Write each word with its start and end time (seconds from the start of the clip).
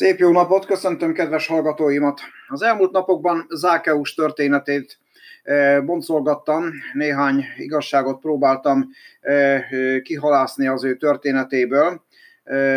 Szép 0.00 0.18
jó 0.18 0.30
napot, 0.30 0.66
köszöntöm 0.66 1.12
kedves 1.12 1.46
hallgatóimat! 1.46 2.20
Az 2.48 2.62
elmúlt 2.62 2.92
napokban 2.92 3.46
Zákeus 3.48 4.14
történetét 4.14 4.98
eh, 5.42 5.82
boncolgattam, 5.82 6.70
néhány 6.92 7.44
igazságot 7.56 8.20
próbáltam 8.20 8.88
eh, 9.20 9.62
kihalászni 10.02 10.66
az 10.66 10.84
ő 10.84 10.96
történetéből. 10.96 12.02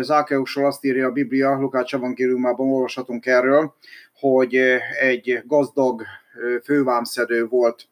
Zákeusról 0.00 0.66
azt 0.66 0.84
írja 0.84 1.06
a 1.06 1.12
Biblia, 1.12 1.58
Lukács 1.60 1.94
evangéliumában 1.94 2.68
olvashatunk 2.68 3.26
erről, 3.26 3.74
hogy 4.20 4.54
egy 5.00 5.42
gazdag 5.46 6.02
fővámszedő 6.64 7.46
volt, 7.46 7.88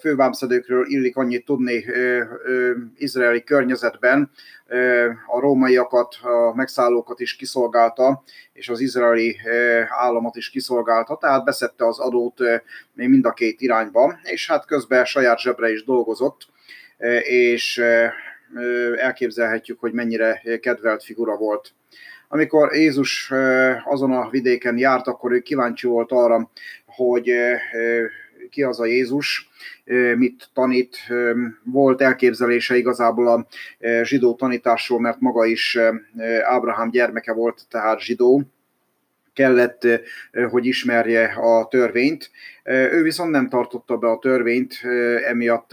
fővámszedőkről 0.00 0.86
illik 0.86 1.16
annyit 1.16 1.44
tudni 1.44 1.84
izraeli 2.96 3.44
környezetben, 3.44 4.30
a 5.26 5.40
rómaiakat, 5.40 6.14
a 6.22 6.54
megszállókat 6.54 7.20
is 7.20 7.36
kiszolgálta, 7.36 8.22
és 8.52 8.68
az 8.68 8.80
izraeli 8.80 9.36
államot 9.88 10.36
is 10.36 10.50
kiszolgálta, 10.50 11.16
tehát 11.16 11.44
beszette 11.44 11.86
az 11.86 11.98
adót 11.98 12.38
mind 12.92 13.24
a 13.24 13.32
két 13.32 13.60
irányba, 13.60 14.18
és 14.22 14.48
hát 14.48 14.66
közben 14.66 15.04
saját 15.04 15.40
zsebre 15.40 15.70
is 15.70 15.84
dolgozott, 15.84 16.46
és 17.22 17.82
elképzelhetjük, 18.96 19.80
hogy 19.80 19.92
mennyire 19.92 20.42
kedvelt 20.60 21.04
figura 21.04 21.36
volt. 21.36 21.72
Amikor 22.28 22.74
Jézus 22.74 23.32
azon 23.84 24.12
a 24.12 24.28
vidéken 24.30 24.78
járt, 24.78 25.06
akkor 25.06 25.32
ő 25.32 25.40
kíváncsi 25.40 25.86
volt 25.86 26.12
arra, 26.12 26.50
hogy 26.86 27.32
ki 28.50 28.62
az 28.62 28.80
a 28.80 28.86
Jézus, 28.86 29.48
mit 30.16 30.48
tanít. 30.54 30.96
Volt 31.64 32.00
elképzelése 32.00 32.76
igazából 32.76 33.28
a 33.28 33.46
zsidó 34.02 34.34
tanításról, 34.34 35.00
mert 35.00 35.20
maga 35.20 35.44
is 35.44 35.78
Ábrahám 36.42 36.90
gyermeke 36.90 37.32
volt, 37.32 37.62
tehát 37.70 38.00
zsidó, 38.00 38.42
kellett, 39.38 39.86
hogy 40.50 40.66
ismerje 40.66 41.24
a 41.24 41.68
törvényt. 41.68 42.30
Ő 42.64 43.02
viszont 43.02 43.30
nem 43.30 43.48
tartotta 43.48 43.96
be 43.96 44.08
a 44.08 44.18
törvényt, 44.18 44.80
emiatt 45.26 45.70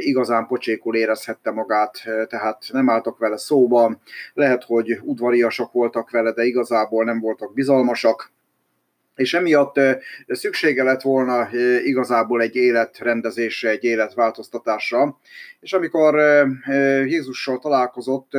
igazán 0.00 0.46
pocsékul 0.46 0.96
érezhette 0.96 1.50
magát, 1.50 2.02
tehát 2.28 2.64
nem 2.72 2.90
álltak 2.90 3.18
vele 3.18 3.36
szóba. 3.38 4.00
Lehet, 4.34 4.64
hogy 4.64 4.98
udvariasak 5.02 5.72
voltak 5.72 6.10
vele, 6.10 6.32
de 6.32 6.44
igazából 6.44 7.04
nem 7.04 7.20
voltak 7.20 7.54
bizalmasak 7.54 8.32
és 9.16 9.34
emiatt 9.34 9.80
szüksége 10.28 10.82
lett 10.82 11.02
volna 11.02 11.48
igazából 11.84 12.42
egy 12.42 12.56
életrendezésre, 12.56 13.70
egy 13.70 13.84
életváltoztatásra. 13.84 15.18
És 15.60 15.72
amikor 15.72 16.14
Jézussal 17.06 17.58
találkozott, 17.58 18.30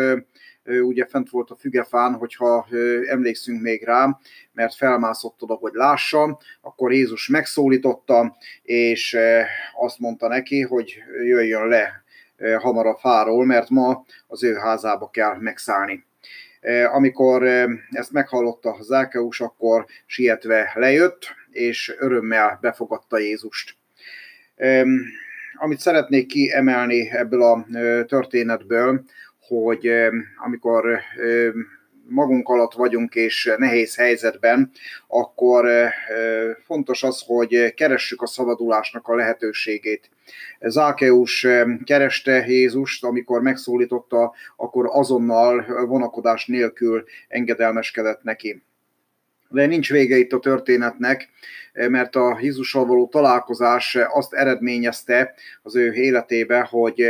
ugye 0.65 1.05
fent 1.05 1.29
volt 1.29 1.49
a 1.49 1.55
fügefán, 1.55 2.13
hogyha 2.13 2.67
emlékszünk 3.07 3.61
még 3.61 3.83
rá, 3.83 4.19
mert 4.53 4.75
felmászott 4.75 5.39
hogy 5.47 5.73
lássa, 5.73 6.39
akkor 6.61 6.93
Jézus 6.93 7.27
megszólította, 7.27 8.37
és 8.63 9.17
azt 9.75 9.99
mondta 9.99 10.27
neki, 10.27 10.61
hogy 10.61 11.03
jöjjön 11.23 11.67
le 11.67 12.03
hamar 12.57 12.85
a 12.85 12.97
fáról, 12.97 13.45
mert 13.45 13.69
ma 13.69 14.05
az 14.27 14.43
ő 14.43 14.53
házába 14.53 15.09
kell 15.09 15.37
megszállni. 15.39 16.05
Amikor 16.91 17.43
ezt 17.89 18.11
meghallotta 18.11 18.77
Zákeus, 18.81 19.41
akkor 19.41 19.85
sietve 20.05 20.71
lejött, 20.75 21.35
és 21.51 21.95
örömmel 21.99 22.57
befogadta 22.61 23.17
Jézust. 23.17 23.75
Amit 25.55 25.79
szeretnék 25.79 26.27
kiemelni 26.27 27.09
ebből 27.09 27.41
a 27.41 27.65
történetből, 28.05 29.03
hogy 29.59 29.91
amikor 30.45 30.99
magunk 32.07 32.47
alatt 32.47 32.73
vagyunk 32.73 33.15
és 33.15 33.53
nehéz 33.57 33.95
helyzetben, 33.95 34.71
akkor 35.07 35.69
fontos 36.65 37.03
az, 37.03 37.23
hogy 37.25 37.73
keressük 37.73 38.21
a 38.21 38.27
szabadulásnak 38.27 39.07
a 39.07 39.15
lehetőségét. 39.15 40.09
Zákeus 40.59 41.47
kereste 41.83 42.45
Jézust, 42.47 43.03
amikor 43.03 43.41
megszólította, 43.41 44.33
akkor 44.55 44.85
azonnal 44.89 45.85
vonakodás 45.85 46.45
nélkül 46.45 47.03
engedelmeskedett 47.27 48.23
neki. 48.23 48.63
De 49.49 49.65
nincs 49.65 49.91
vége 49.91 50.17
itt 50.17 50.31
a 50.31 50.39
történetnek, 50.39 51.29
mert 51.73 52.15
a 52.15 52.37
Jézussal 52.41 52.85
való 52.85 53.07
találkozás 53.07 53.97
azt 54.07 54.33
eredményezte 54.33 55.33
az 55.61 55.75
ő 55.75 55.93
életébe, 55.93 56.67
hogy 56.69 57.05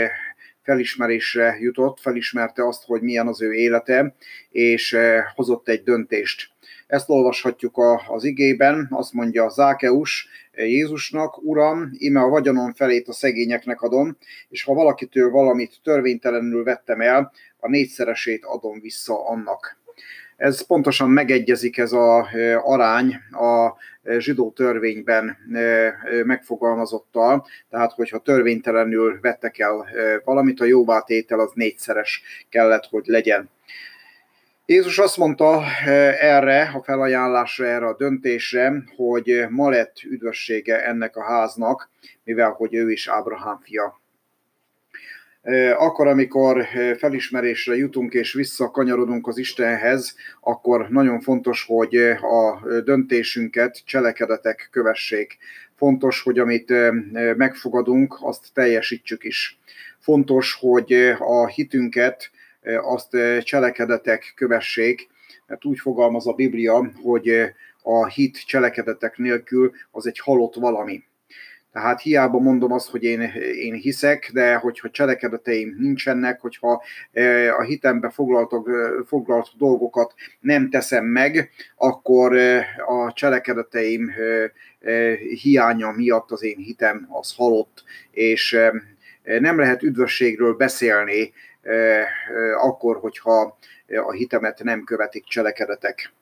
felismerésre 0.63 1.57
jutott, 1.59 1.99
felismerte 1.99 2.67
azt, 2.67 2.83
hogy 2.83 3.01
milyen 3.01 3.27
az 3.27 3.41
ő 3.41 3.53
élete, 3.53 4.15
és 4.49 4.93
eh, 4.93 5.23
hozott 5.35 5.67
egy 5.67 5.83
döntést. 5.83 6.49
Ezt 6.87 7.09
olvashatjuk 7.09 7.77
a, 7.77 8.03
az 8.07 8.23
igében, 8.23 8.87
azt 8.89 9.13
mondja 9.13 9.49
Zákeus 9.49 10.27
eh, 10.51 10.69
Jézusnak, 10.69 11.43
Uram, 11.43 11.89
ime 11.91 12.19
a 12.19 12.29
vagyonon 12.29 12.73
felét 12.73 13.07
a 13.07 13.13
szegényeknek 13.13 13.81
adom, 13.81 14.17
és 14.49 14.63
ha 14.63 14.73
valakitől 14.73 15.29
valamit 15.29 15.79
törvénytelenül 15.83 16.63
vettem 16.63 17.01
el, 17.01 17.31
a 17.59 17.69
négyszeresét 17.69 18.45
adom 18.45 18.79
vissza 18.79 19.27
annak. 19.27 19.80
Ez 20.41 20.65
pontosan 20.65 21.09
megegyezik 21.09 21.77
ez 21.77 21.91
a 21.91 22.27
arány 22.63 23.15
a 23.31 23.75
zsidó 24.17 24.51
törvényben 24.51 25.37
megfogalmazottal, 26.25 27.47
tehát 27.69 27.91
hogyha 27.91 28.19
törvénytelenül 28.19 29.19
vettek 29.21 29.59
el 29.59 29.87
valamit, 30.25 30.59
a 30.59 30.65
jóvátétel 30.65 31.39
az 31.39 31.51
négyszeres 31.53 32.21
kellett, 32.49 32.85
hogy 32.89 33.05
legyen. 33.05 33.49
Jézus 34.65 34.99
azt 34.99 35.17
mondta 35.17 35.63
erre, 36.19 36.71
a 36.73 36.83
felajánlásra, 36.83 37.65
erre 37.65 37.87
a 37.87 37.95
döntésre, 37.95 38.83
hogy 38.95 39.45
ma 39.49 39.69
lett 39.69 40.01
üdvössége 40.03 40.85
ennek 40.85 41.15
a 41.15 41.23
háznak, 41.23 41.89
mivel 42.23 42.49
hogy 42.49 42.75
ő 42.75 42.91
is 42.91 43.07
Ábrahám 43.07 43.59
fia. 43.63 44.00
Akkor, 45.77 46.07
amikor 46.07 46.65
felismerésre 46.97 47.75
jutunk 47.75 48.13
és 48.13 48.33
visszakanyarodunk 48.33 49.27
az 49.27 49.37
Istenhez, 49.37 50.15
akkor 50.41 50.89
nagyon 50.89 51.19
fontos, 51.19 51.65
hogy 51.67 51.95
a 52.21 52.61
döntésünket 52.83 53.81
cselekedetek 53.85 54.67
kövessék. 54.71 55.37
Fontos, 55.75 56.21
hogy 56.21 56.39
amit 56.39 56.73
megfogadunk, 57.35 58.17
azt 58.21 58.53
teljesítsük 58.53 59.23
is. 59.23 59.59
Fontos, 59.99 60.57
hogy 60.59 60.93
a 61.19 61.47
hitünket 61.47 62.31
azt 62.81 63.17
cselekedetek 63.39 64.33
kövessék, 64.35 65.07
mert 65.47 65.65
úgy 65.65 65.79
fogalmaz 65.79 66.27
a 66.27 66.33
Biblia, 66.33 66.91
hogy 67.03 67.53
a 67.83 68.07
hit 68.07 68.45
cselekedetek 68.45 69.17
nélkül 69.17 69.71
az 69.91 70.07
egy 70.07 70.19
halott 70.19 70.55
valami 70.55 71.03
tehát 71.71 72.01
hiába 72.01 72.39
mondom 72.39 72.71
azt, 72.71 72.89
hogy 72.89 73.03
én, 73.03 73.21
én 73.55 73.73
hiszek, 73.73 74.29
de 74.33 74.55
hogyha 74.55 74.89
cselekedeteim 74.89 75.75
nincsenek, 75.79 76.41
hogyha 76.41 76.83
e, 77.11 77.55
a 77.55 77.61
hitembe 77.61 78.09
foglaltok, 78.09 78.69
e, 78.69 79.03
foglalt 79.05 79.47
dolgokat 79.57 80.13
nem 80.39 80.69
teszem 80.69 81.05
meg, 81.05 81.49
akkor 81.75 82.37
e, 82.37 82.65
a 82.87 83.13
cselekedeteim 83.13 84.11
hiánya 85.41 85.91
miatt 85.91 86.31
az 86.31 86.43
én 86.43 86.57
hitem 86.57 87.07
az 87.09 87.33
halott, 87.35 87.83
és 88.11 88.57
nem 89.23 89.59
lehet 89.59 89.83
üdvösségről 89.83 90.53
beszélni 90.53 91.33
akkor, 92.57 92.97
hogyha 92.97 93.57
a 94.05 94.11
hitemet 94.11 94.63
nem 94.63 94.83
követik 94.83 95.23
cselekedetek. 95.23 96.13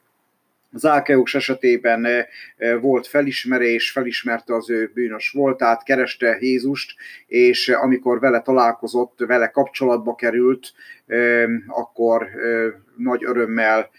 Zákeus 0.71 1.35
esetében 1.35 2.05
eh, 2.05 2.25
eh, 2.57 2.81
volt 2.81 3.07
felismerés, 3.07 3.91
felismerte 3.91 4.55
az 4.55 4.69
ő 4.69 4.91
bűnös 4.93 5.29
voltát, 5.29 5.83
kereste 5.83 6.37
Jézust, 6.39 6.95
és 7.27 7.69
eh, 7.69 7.83
amikor 7.83 8.19
vele 8.19 8.41
találkozott, 8.41 9.19
vele 9.27 9.47
kapcsolatba 9.47 10.15
került, 10.15 10.73
akkor 11.67 12.29
nagy 12.97 13.23
örömmel 13.23 13.89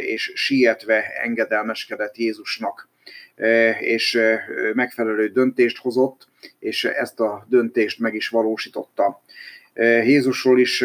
és 0.00 0.32
sietve 0.34 1.04
engedelmeskedett 1.22 2.16
Jézusnak, 2.16 2.88
és 3.80 4.18
megfelelő 4.74 5.28
döntést 5.28 5.78
hozott, 5.78 6.28
és 6.58 6.84
ezt 6.84 7.20
a 7.20 7.46
döntést 7.48 7.98
meg 7.98 8.14
is 8.14 8.28
valósította. 8.28 9.22
Jézusról 9.76 10.60
is 10.60 10.84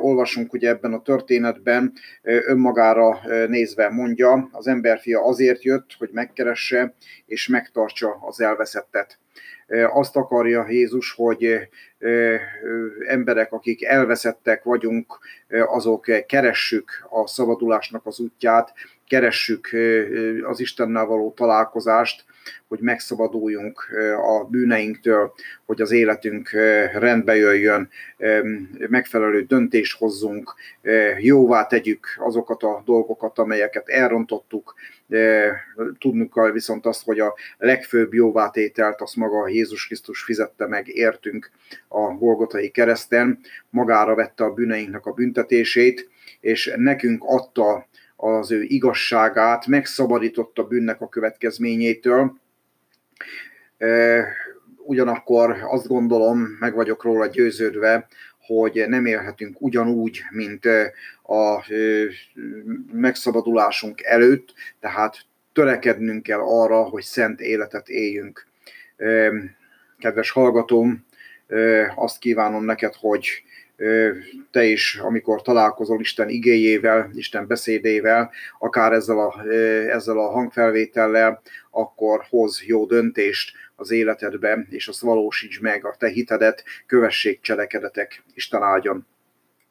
olvasunk 0.00 0.52
ugye 0.52 0.68
ebben 0.68 0.92
a 0.92 1.02
történetben, 1.02 1.92
önmagára 2.22 3.20
nézve 3.46 3.90
mondja, 3.90 4.48
az 4.52 4.66
emberfia 4.66 5.24
azért 5.24 5.62
jött, 5.62 5.94
hogy 5.98 6.08
megkeresse 6.12 6.94
és 7.26 7.48
megtartsa 7.48 8.18
az 8.20 8.40
elveszettet. 8.40 9.18
Azt 9.92 10.16
akarja 10.16 10.66
Jézus, 10.68 11.12
hogy 11.12 11.68
emberek, 13.06 13.52
akik 13.52 13.84
elveszettek 13.84 14.62
vagyunk, 14.62 15.18
azok 15.48 16.06
keressük 16.26 16.90
a 17.10 17.26
szabadulásnak 17.26 18.06
az 18.06 18.20
útját, 18.20 18.72
keressük 19.08 19.68
az 20.42 20.60
Istennel 20.60 21.04
való 21.04 21.32
találkozást, 21.36 22.24
hogy 22.68 22.78
megszabaduljunk 22.80 23.88
a 24.22 24.44
bűneinktől, 24.44 25.32
hogy 25.64 25.80
az 25.80 25.90
életünk 25.90 26.50
rendbe 26.92 27.36
jöjjön, 27.36 27.88
megfelelő 28.88 29.42
döntést 29.42 29.98
hozzunk, 29.98 30.54
jóvá 31.18 31.66
tegyük 31.66 32.06
azokat 32.18 32.62
a 32.62 32.82
dolgokat, 32.84 33.38
amelyeket 33.38 33.88
elrontottuk, 33.88 34.74
tudnunk 35.98 36.34
kell 36.34 36.50
viszont 36.50 36.86
azt, 36.86 37.04
hogy 37.04 37.20
a 37.20 37.34
legfőbb 37.58 38.14
jóvátételt 38.14 39.00
azt 39.00 39.16
maga 39.16 39.48
Jézus 39.48 39.86
Krisztus 39.86 40.22
fizette 40.22 40.66
meg 40.66 40.88
értünk 40.88 41.50
a 41.88 42.00
Golgotai 42.00 42.70
kereszten, 42.70 43.38
magára 43.70 44.14
vette 44.14 44.44
a 44.44 44.52
bűneinknek 44.52 45.06
a 45.06 45.12
büntetését, 45.12 46.08
és 46.40 46.72
nekünk 46.76 47.22
adta 47.26 47.86
az 48.16 48.50
ő 48.50 48.62
igazságát, 48.62 49.66
megszabadította 49.66 50.64
bűnnek 50.64 51.00
a 51.00 51.08
következményétől. 51.08 52.38
Ugyanakkor 54.76 55.56
azt 55.62 55.86
gondolom, 55.86 56.56
meg 56.60 56.74
vagyok 56.74 57.02
róla 57.02 57.26
győződve, 57.26 58.06
hogy 58.40 58.84
nem 58.88 59.06
élhetünk 59.06 59.60
ugyanúgy, 59.60 60.22
mint 60.30 60.64
a 61.22 61.64
megszabadulásunk 62.92 64.02
előtt, 64.02 64.54
tehát 64.80 65.20
törekednünk 65.52 66.22
kell 66.22 66.40
arra, 66.40 66.82
hogy 66.82 67.02
szent 67.02 67.40
életet 67.40 67.88
éljünk. 67.88 68.46
Kedves 69.98 70.30
hallgatóm, 70.30 71.04
azt 71.94 72.18
kívánom 72.18 72.64
neked, 72.64 72.94
hogy 72.94 73.28
te 74.50 74.64
is, 74.64 74.96
amikor 74.96 75.42
találkozol 75.42 76.00
Isten 76.00 76.28
igéjével, 76.28 77.10
Isten 77.14 77.46
beszédével, 77.46 78.30
akár 78.58 78.92
ezzel 78.92 79.18
a, 79.18 79.46
ezzel 79.88 80.18
a 80.18 80.30
hangfelvétellel, 80.30 81.42
akkor 81.70 82.24
hoz 82.28 82.62
jó 82.62 82.86
döntést 82.86 83.52
az 83.76 83.90
életedbe, 83.90 84.66
és 84.70 84.88
azt 84.88 85.00
valósíts 85.00 85.60
meg 85.60 85.84
a 85.84 85.94
te 85.98 86.08
hitedet, 86.08 86.64
kövessék 86.86 87.40
cselekedetek, 87.40 88.22
Isten 88.34 88.62
áldjon. 88.62 89.06